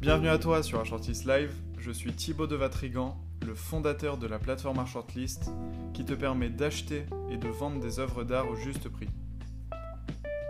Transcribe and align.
Bienvenue 0.00 0.30
à 0.30 0.38
toi 0.38 0.62
sur 0.62 0.82
Shortlist 0.86 1.26
Live, 1.26 1.52
je 1.76 1.90
suis 1.90 2.14
Thibaut 2.14 2.46
de 2.46 2.56
Vatrigan, 2.56 3.18
le 3.46 3.54
fondateur 3.54 4.16
de 4.16 4.26
la 4.26 4.38
plateforme 4.38 4.86
Shortlist 4.86 5.52
qui 5.92 6.06
te 6.06 6.14
permet 6.14 6.48
d'acheter 6.48 7.04
et 7.30 7.36
de 7.36 7.48
vendre 7.48 7.80
des 7.80 7.98
œuvres 7.98 8.24
d'art 8.24 8.48
au 8.48 8.56
juste 8.56 8.88
prix. 8.88 9.10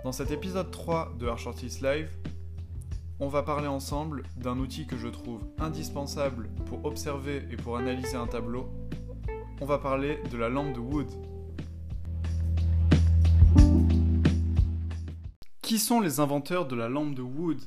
Dans 0.05 0.12
cet 0.12 0.30
épisode 0.30 0.71
3 0.71 1.16
de 1.18 1.27
Shortlist 1.36 1.82
Live, 1.82 2.16
on 3.18 3.27
va 3.27 3.43
parler 3.43 3.66
ensemble 3.66 4.23
d'un 4.36 4.57
outil 4.57 4.86
que 4.86 4.96
je 4.96 5.09
trouve 5.09 5.43
indispensable 5.59 6.48
pour 6.67 6.85
observer 6.85 7.43
et 7.51 7.57
pour 7.57 7.77
analyser 7.77 8.14
un 8.14 8.29
tableau. 8.29 8.71
On 9.61 9.67
va 9.67 9.79
parler 9.79 10.21
de 10.30 10.37
la 10.37 10.48
lampe 10.48 10.75
de 10.75 10.79
Wood. 10.79 11.09
Qui 15.61 15.80
sont 15.80 15.98
les 15.98 16.20
inventeurs 16.20 16.69
de 16.69 16.77
la 16.77 16.88
lampe 16.88 17.16
de 17.16 17.23
Wood? 17.23 17.60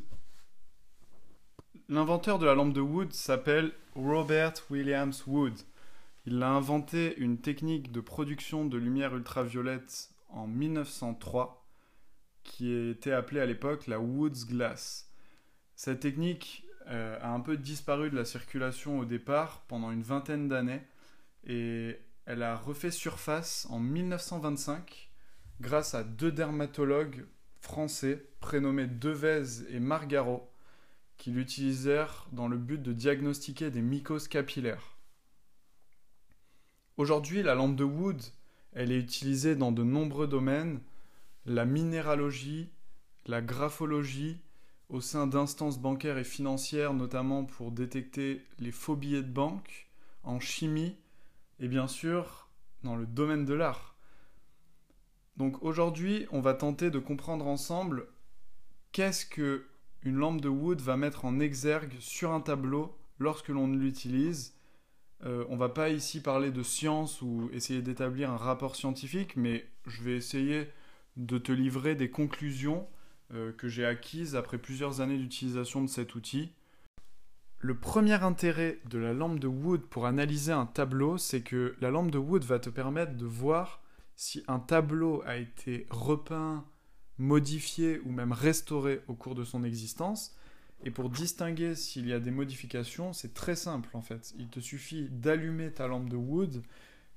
L'inventeur 1.94 2.40
de 2.40 2.48
la 2.48 2.56
lampe 2.56 2.74
de 2.74 2.82
Wood 2.82 3.14
s'appelle 3.14 3.72
Robert 3.94 4.54
Williams 4.72 5.28
Wood. 5.28 5.54
Il 6.26 6.42
a 6.42 6.50
inventé 6.50 7.16
une 7.18 7.38
technique 7.38 7.92
de 7.92 8.02
production 8.02 8.66
de 8.66 8.80
lumière 8.80 9.16
ultraviolette 9.16 10.10
en 10.30 10.48
1903 10.48 11.64
qui 12.44 12.74
était 12.74 13.12
appelée 13.12 13.42
à 13.42 13.46
l'époque 13.46 13.86
la 13.86 14.00
Wood's 14.00 14.48
Glass. 14.48 15.08
Cette 15.76 16.00
technique 16.00 16.66
euh, 16.88 17.20
a 17.22 17.30
un 17.30 17.42
peu 17.42 17.58
disparu 17.58 18.10
de 18.10 18.16
la 18.16 18.26
circulation 18.26 18.98
au 18.98 19.06
départ 19.06 19.62
pendant 19.68 19.92
une 19.92 20.02
vingtaine 20.02 20.48
d'années 20.48 20.82
et 21.46 22.00
elle 22.26 22.42
a 22.42 22.56
refait 22.56 22.90
surface 22.90 23.68
en 23.70 23.78
1925 23.78 25.12
grâce 25.62 25.94
à 25.94 26.04
deux 26.04 26.32
dermatologues 26.32 27.28
français 27.62 28.26
prénommés 28.40 28.88
Devez 28.88 29.70
et 29.70 29.80
Margaro 29.80 30.50
qui 31.18 31.32
l'utilisèrent 31.32 32.28
dans 32.32 32.48
le 32.48 32.58
but 32.58 32.82
de 32.82 32.94
diagnostiquer 32.94 33.72
des 33.72 33.82
mycoses 33.82 34.28
capillaires. 34.28 34.98
Aujourd'hui, 36.98 37.44
la 37.44 37.56
lampe 37.56 37.76
de 37.76 37.84
Wood, 37.84 38.22
elle 38.74 38.92
est 38.92 39.00
utilisée 39.00 39.56
dans 39.56 39.72
de 39.72 39.84
nombreux 39.84 40.28
domaines, 40.28 40.80
la 41.46 41.66
minéralogie, 41.66 42.70
la 43.26 43.42
graphologie, 43.42 44.42
au 44.90 45.02
sein 45.02 45.26
d'instances 45.26 45.80
bancaires 45.80 46.18
et 46.18 46.24
financières, 46.24 46.94
notamment 46.94 47.46
pour 47.46 47.72
détecter 47.72 48.46
les 48.60 48.72
faux 48.72 48.96
billets 48.96 49.24
de 49.24 49.32
banque, 49.32 49.88
en 50.24 50.40
chimie, 50.40 50.96
et 51.60 51.68
bien 51.68 51.88
sûr 51.88 52.50
dans 52.84 52.96
le 52.96 53.06
domaine 53.06 53.46
de 53.46 53.54
l'art. 53.54 53.96
Donc 55.38 55.64
aujourd'hui, 55.64 56.28
on 56.32 56.42
va 56.42 56.54
tenter 56.54 56.92
de 56.92 57.00
comprendre 57.00 57.48
ensemble 57.48 58.08
qu'est-ce 58.92 59.26
que 59.26 59.66
une 60.04 60.16
lampe 60.16 60.42
de 60.42 60.50
Wood 60.50 60.82
va 60.82 60.98
mettre 60.98 61.26
en 61.26 61.40
exergue 61.40 61.96
sur 62.00 62.32
un 62.32 62.42
tableau 62.42 62.96
lorsque 63.20 63.50
l'on 63.50 63.68
l'utilise. 63.68 64.56
Euh, 65.26 65.46
on 65.50 65.56
va 65.56 65.70
pas 65.70 65.90
ici 65.90 66.22
parler 66.22 66.52
de 66.52 66.64
science 66.64 67.22
ou 67.22 67.50
essayer 67.54 67.82
d'établir 67.82 68.30
un 68.32 68.38
rapport 68.38 68.76
scientifique, 68.76 69.38
mais 69.38 69.66
je 69.88 70.04
vais 70.04 70.18
essayer 70.18 70.68
de 71.16 71.38
te 71.38 71.52
livrer 71.52 71.96
des 71.96 72.10
conclusions 72.10 72.88
euh, 73.34 73.54
que 73.54 73.68
j'ai 73.68 73.86
acquises 73.86 74.36
après 74.36 74.58
plusieurs 74.58 75.00
années 75.00 75.18
d'utilisation 75.18 75.82
de 75.82 75.88
cet 75.88 76.16
outil. 76.16 76.52
Le 77.60 77.78
premier 77.78 78.22
intérêt 78.22 78.80
de 78.90 78.98
la 78.98 79.14
lampe 79.14 79.40
de 79.40 79.48
Wood 79.48 79.84
pour 79.84 80.06
analyser 80.06 80.52
un 80.52 80.66
tableau, 80.66 81.18
c'est 81.18 81.42
que 81.42 81.76
la 81.80 81.92
lampe 81.92 82.12
de 82.12 82.18
Wood 82.18 82.44
va 82.44 82.60
te 82.60 82.70
permettre 82.70 83.16
de 83.16 83.26
voir 83.26 83.82
si 84.16 84.44
un 84.50 84.60
tableau 84.60 85.24
a 85.26 85.38
été 85.38 85.88
repeint, 85.90 86.66
modifié 87.18 88.00
ou 88.06 88.12
même 88.12 88.32
restauré 88.32 89.02
au 89.08 89.14
cours 89.14 89.36
de 89.36 89.44
son 89.44 89.64
existence. 89.64 90.36
Et 90.84 90.92
pour 90.92 91.10
distinguer 91.10 91.76
s'il 91.76 92.08
y 92.08 92.14
a 92.14 92.20
des 92.20 92.32
modifications, 92.32 93.14
c'est 93.14 93.34
très 93.34 93.56
simple 93.56 93.90
en 93.94 94.02
fait. 94.02 94.34
Il 94.38 94.50
te 94.50 94.60
suffit 94.60 95.08
d'allumer 95.10 95.72
ta 95.72 95.88
lampe 95.88 96.10
de 96.10 96.18
wood 96.18 96.62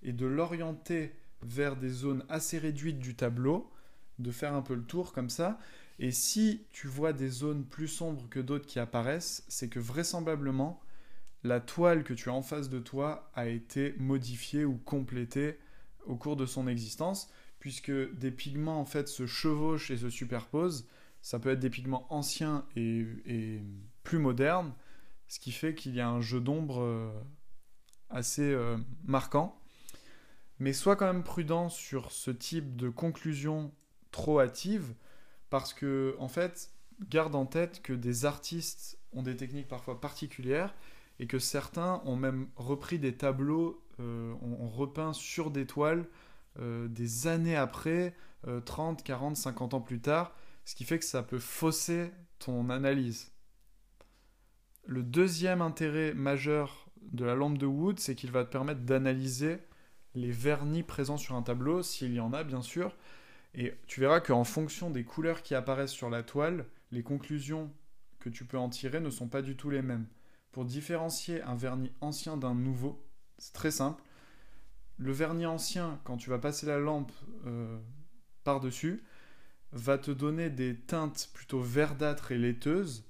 et 0.03 0.13
de 0.13 0.27
l'orienter 0.27 1.13
vers 1.43 1.77
des 1.77 1.89
zones 1.89 2.25
assez 2.29 2.59
réduites 2.59 2.99
du 2.99 3.15
tableau, 3.17 3.71
de 4.19 4.31
faire 4.31 4.55
un 4.55 4.63
peu 4.63 4.75
le 4.75 4.85
tour 4.85 5.13
comme 5.13 5.31
ça. 5.31 5.59
Et 5.99 6.11
si 6.13 6.67
tu 6.73 6.87
vois 6.87 7.13
des 7.13 7.29
zones 7.29 7.65
plus 7.65 7.89
sombres 7.89 8.29
que 8.29 8.41
d'autres 8.41 8.67
qui 8.67 8.79
apparaissent, 8.79 9.45
c'est 9.49 9.69
que 9.69 9.81
vraisemblablement 9.81 10.81
la 11.43 11.61
toile 11.61 12.05
que 12.05 12.15
tu 12.15 12.29
as 12.29 12.35
en 12.35 12.43
face 12.43 12.69
de 12.69 12.79
toi 12.79 13.31
a 13.35 13.47
été 13.47 13.95
modifiée 13.99 14.65
ou 14.65 14.77
complétée 14.77 15.59
au 16.05 16.17
cours 16.17 16.37
de 16.37 16.47
son 16.47 16.69
existence 16.69 17.31
puisque 17.67 17.91
des 17.91 18.31
pigments 18.31 18.81
en 18.81 18.85
fait 18.85 19.09
se 19.09 19.27
chevauchent 19.27 19.91
et 19.91 19.97
se 19.97 20.09
superposent. 20.09 20.87
Ça 21.21 21.41
peut 21.41 21.51
être 21.51 21.59
des 21.59 21.69
pigments 21.69 22.07
anciens 22.11 22.65
et, 22.77 23.05
plus 24.05 24.21
modernes, 24.21 24.73
ce 25.27 25.41
qui 25.41 25.51
fait 25.51 25.75
qu'il 25.75 25.93
y 25.93 26.01
a 26.01 26.09
un 26.09 26.21
jeu 26.21 26.41
d'ombre 26.41 26.81
euh, 26.81 27.11
assez 28.09 28.53
euh, 28.53 28.77
marquant. 29.03 29.61
Mais 30.61 30.73
sois 30.73 30.95
quand 30.95 31.13
même 31.13 31.25
prudent 31.25 31.69
sur 31.69 32.13
ce 32.13 32.31
type 32.31 32.77
de 32.77 32.89
conclusion 32.89 33.73
trop 34.13 34.39
hâtive, 34.39 34.95
parce 35.51 35.75
que 35.75 36.15
en 36.21 36.29
fait, 36.29 36.71
garde 37.11 37.35
en 37.35 37.47
tête 37.47 37.83
que 37.83 37.95
des 37.95 38.27
artistes 38.27 38.97
ont 39.13 39.25
des 39.25 39.35
techniques 39.35 39.67
parfois 39.67 40.01
particulières 40.01 40.73
et 41.19 41.27
que 41.27 41.41
certains 41.41 42.01
ont 42.05 42.15
même 42.15 42.47
repris 42.55 43.01
des 43.01 43.17
tableaux, 43.17 43.83
euh, 43.99 44.35
ont 44.41 44.69
repeint 44.69 45.13
sur 45.13 45.51
des 45.51 45.67
toiles 45.67 46.07
euh, 46.61 46.89
des 46.89 47.27
années 47.27 47.57
après, 47.57 48.15
30, 48.65 49.03
40, 49.03 49.37
50 49.37 49.75
ans 49.75 49.81
plus 49.81 50.01
tard, 50.01 50.33
ce 50.65 50.77
qui 50.77 50.85
fait 50.85 51.01
que 51.01 51.05
ça 51.05 51.25
peut 51.25 51.41
fausser 51.41 52.13
ton 52.39 52.71
analyse. 52.71 53.33
Le 54.85 55.03
deuxième 55.03 55.63
intérêt 55.63 56.15
majeur 56.15 56.87
de 57.03 57.25
la 57.25 57.35
lampe 57.35 57.59
de 57.59 57.67
Wood, 57.67 57.99
c'est 57.99 58.15
qu'il 58.15 58.31
va 58.31 58.45
te 58.45 58.53
permettre 58.53 58.83
d'analyser 58.83 59.59
les 60.15 60.31
vernis 60.31 60.83
présents 60.85 61.17
sur 61.17 61.35
un 61.35 61.43
tableau, 61.43 61.83
s'il 61.83 62.15
y 62.15 62.21
en 62.21 62.33
a 62.33 62.45
bien 62.45 62.63
sûr, 62.63 62.95
et 63.55 63.75
tu 63.87 64.01
verras 64.01 64.21
qu'en 64.21 64.45
fonction 64.45 64.91
des 64.91 65.05
couleurs 65.05 65.43
qui 65.43 65.55
apparaissent 65.55 65.91
sur 65.91 66.11
la 66.11 66.23
toile, 66.23 66.67
les 66.93 67.03
conclusions 67.03 67.73
que 68.19 68.29
tu 68.29 68.45
peux 68.45 68.59
en 68.59 68.69
tirer 68.69 69.01
ne 69.01 69.11
sont 69.11 69.29
pas 69.29 69.43
du 69.43 69.57
tout 69.57 69.71
les 69.71 69.83
mêmes. 69.83 70.07
Pour 70.53 70.65
différencier 70.65 71.43
un 71.43 71.55
vernis 71.55 71.93
ancien 72.01 72.37
d'un 72.37 72.55
nouveau, 72.55 73.05
c'est 73.39 73.53
très 73.53 73.71
simple 73.71 74.03
le 74.99 75.13
vernis 75.13 75.47
ancien, 75.47 76.01
quand 76.05 76.17
tu 76.17 76.31
vas 76.31 76.39
passer 76.39 76.67
la 76.67 76.79
lampe 76.79 77.13
euh, 77.47 77.79
par-dessus, 78.45 79.05
va 79.73 79.99
te 79.99 80.11
donner 80.11 80.49
des 80.49 80.77
teintes 80.77 81.31
plutôt 81.35 81.61
verdâtres 81.61 82.33
et 82.33 82.39
laiteuses, 82.39 83.05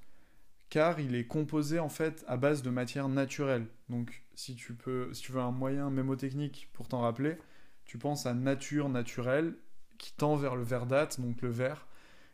car 0.68 0.98
il 0.98 1.14
est 1.14 1.26
composé 1.26 1.78
en 1.78 1.88
fait 1.88 2.24
à 2.26 2.36
base 2.36 2.62
de 2.62 2.70
matière 2.70 3.08
naturelle. 3.08 3.66
Donc 3.88 4.24
si 4.34 4.56
tu, 4.56 4.76
veux 4.84 5.40
un 5.40 5.52
moyen 5.52 5.90
mémotechnique 5.90 6.70
pour 6.72 6.88
t'en 6.88 7.00
rappeler, 7.00 7.38
tu 7.84 7.98
penses 7.98 8.26
à 8.26 8.34
nature 8.34 8.88
naturelle 8.88 9.54
qui 9.98 10.12
tend 10.12 10.36
vers 10.36 10.56
le 10.56 10.64
verdâtre, 10.64 11.20
donc 11.20 11.40
le 11.40 11.50
vert, 11.50 11.86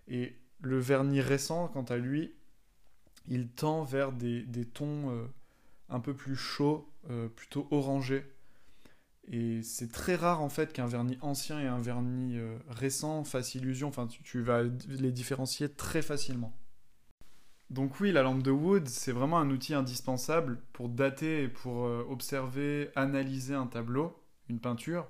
et 0.08 0.36
le 0.60 0.78
vernis 0.78 1.20
récent, 1.20 1.68
quant 1.68 1.84
à 1.84 1.96
lui, 1.96 2.34
il 3.28 3.48
tend 3.48 3.84
vers 3.84 4.12
des, 4.12 4.44
tons 4.72 5.10
euh, 5.10 5.26
un 5.88 6.00
peu 6.00 6.14
plus 6.14 6.36
chauds, 6.36 6.90
euh, 7.10 7.28
plutôt 7.28 7.68
orangés, 7.70 8.24
et 9.28 9.62
c'est 9.62 9.90
très 9.90 10.16
rare 10.16 10.40
en 10.42 10.48
fait 10.48 10.72
qu'un 10.72 10.86
vernis 10.86 11.18
ancien 11.20 11.60
et 11.60 11.66
un 11.66 11.78
vernis 11.78 12.38
euh, 12.38 12.58
récent 12.68 13.24
fassent 13.24 13.54
illusion. 13.54 13.88
Enfin, 13.88 14.06
tu, 14.06 14.42
vas 14.42 14.62
les 14.62 15.12
différencier 15.12 15.68
très 15.68 16.02
facilement. 16.02 16.56
Donc 17.70 18.00
oui, 18.00 18.12
la 18.12 18.22
lampe 18.22 18.42
de 18.42 18.50
Wood, 18.50 18.88
c'est 18.88 19.12
vraiment 19.12 19.38
un 19.38 19.48
outil 19.50 19.74
indispensable 19.74 20.60
pour 20.72 20.88
dater 20.88 21.44
et 21.44 21.48
pour 21.48 21.84
euh, 21.84 22.04
observer, 22.10 22.90
analyser 22.96 23.54
un 23.54 23.66
tableau, 23.66 24.20
une 24.50 24.58
peinture. 24.58 25.08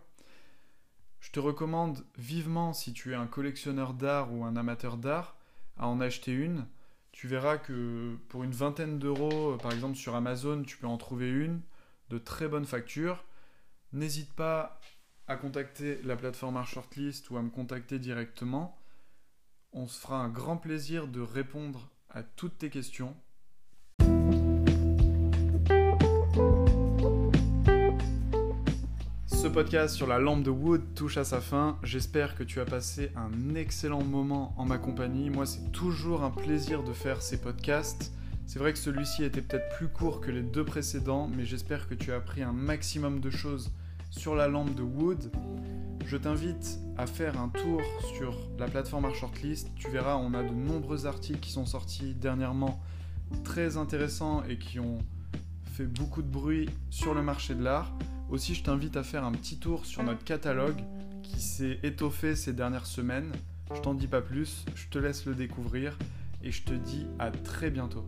Je 1.21 1.31
te 1.33 1.41
recommande 1.41 2.05
vivement, 2.19 2.73
si 2.73 2.93
tu 2.93 3.13
es 3.13 3.15
un 3.15 3.27
collectionneur 3.27 3.95
d'art 3.95 4.33
ou 4.33 4.45
un 4.45 4.57
amateur 4.57 4.97
d'art, 4.97 5.37
à 5.79 5.89
en 5.89 6.01
acheter 6.01 6.33
une. 6.33 6.67
Tu 7.13 7.29
verras 7.29 7.59
que 7.59 8.17
pour 8.29 8.45
une 8.45 8.53
vingtaine 8.53 8.99
d'euros, 8.99 9.57
par 9.57 9.73
exemple 9.73 9.97
sur 9.97 10.15
Amazon, 10.15 10.63
tu 10.63 10.77
peux 10.77 10.87
en 10.87 10.99
trouver 10.99 11.31
une 11.31 11.61
de 12.11 12.19
très 12.19 12.49
bonne 12.49 12.65
facture 12.67 13.25
N'hésite 13.93 14.33
pas 14.33 14.81
à 15.29 15.37
contacter 15.37 16.01
la 16.03 16.17
plateforme 16.17 16.57
Art 16.57 16.67
Shortlist 16.67 17.29
ou 17.29 17.37
à 17.37 17.43
me 17.43 17.51
contacter 17.51 17.99
directement. 17.99 18.79
On 19.75 19.87
se 19.87 20.01
fera 20.01 20.17
un 20.17 20.31
grand 20.31 20.57
plaisir 20.57 21.09
de 21.09 21.21
répondre 21.21 21.91
à 22.09 22.23
toutes 22.23 22.57
tes 22.57 22.71
questions. 22.71 23.15
Ce 29.27 29.47
podcast 29.49 29.95
sur 29.95 30.07
la 30.07 30.19
lampe 30.19 30.43
de 30.43 30.51
Wood 30.51 30.95
touche 30.95 31.19
à 31.19 31.25
sa 31.25 31.43
fin. 31.43 31.79
J'espère 31.83 32.35
que 32.35 32.45
tu 32.45 32.61
as 32.61 32.65
passé 32.65 33.13
un 33.15 33.55
excellent 33.55 34.03
moment 34.03 34.55
en 34.57 34.65
ma 34.65 34.79
compagnie. 34.79 35.29
Moi, 35.29 35.45
c'est 35.45 35.71
toujours 35.71 36.23
un 36.23 36.31
plaisir 36.31 36.83
de 36.83 36.95
faire 36.95 37.21
ces 37.21 37.39
podcasts. 37.39 38.15
C'est 38.47 38.59
vrai 38.59 38.73
que 38.73 38.79
celui-ci 38.79 39.25
était 39.25 39.41
peut-être 39.41 39.69
plus 39.77 39.89
court 39.89 40.21
que 40.21 40.31
les 40.31 40.43
deux 40.43 40.65
précédents, 40.65 41.29
mais 41.35 41.45
j'espère 41.45 41.89
que 41.89 41.95
tu 41.95 42.13
as 42.13 42.17
appris 42.17 42.43
un 42.43 42.53
maximum 42.53 43.21
de 43.21 43.31
choses 43.31 43.73
sur 44.11 44.35
la 44.35 44.49
lampe 44.49 44.75
de 44.75 44.83
Wood. 44.83 45.33
Je 46.05 46.17
t'invite 46.17 46.79
à 46.99 47.07
faire 47.07 47.41
un 47.41 47.49
tour 47.49 47.81
sur 48.17 48.37
la 48.59 48.67
plateforme 48.67 49.07
Art 49.07 49.15
Shortlist. 49.15 49.71
Tu 49.77 49.89
verras, 49.91 50.17
on 50.17 50.35
a 50.35 50.43
de 50.43 50.53
nombreux 50.53 51.07
articles 51.07 51.41
qui 51.41 51.51
sont 51.51 51.65
sortis 51.65 52.15
dernièrement, 52.15 52.81
très 53.45 53.77
intéressants 53.77 54.43
et 54.45 54.59
qui 54.59 54.79
ont 54.79 54.99
fait 55.73 55.87
beaucoup 55.87 56.21
de 56.21 56.29
bruit 56.29 56.69
sur 56.91 57.15
le 57.15 57.23
marché 57.23 57.55
de 57.55 57.63
l'art. 57.63 57.97
Aussi, 58.29 58.55
je 58.55 58.63
t'invite 58.63 58.97
à 58.97 59.03
faire 59.03 59.25
un 59.25 59.33
petit 59.33 59.59
tour 59.59 59.87
sur 59.87 60.03
notre 60.03 60.25
catalogue 60.25 60.83
qui 61.23 61.41
s'est 61.41 61.79
étoffé 61.83 62.37
ces 62.37 62.53
dernières 62.53 62.87
semaines. 62.87 63.33
Je 63.75 63.81
t'en 63.81 63.95
dis 63.95 64.09
pas 64.09 64.21
plus, 64.21 64.67
je 64.75 64.89
te 64.89 64.99
laisse 64.99 65.25
le 65.25 65.35
découvrir 65.35 65.97
et 66.43 66.51
je 66.51 66.63
te 66.63 66.75
dis 66.75 67.07
à 67.19 67.31
très 67.31 67.71
bientôt. 67.71 68.05